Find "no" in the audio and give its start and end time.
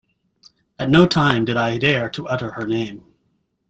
0.89-1.05